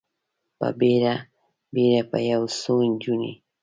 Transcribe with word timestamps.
په 0.57 0.67
بیړه، 0.79 1.15
بیړه 1.73 2.01
به 2.09 2.19
یو 2.31 2.43
څو 2.59 2.75
نجونې، 2.89 3.33